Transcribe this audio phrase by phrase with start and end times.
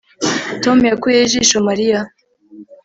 [0.63, 1.99] Tom yakuyeho ijisho Mariya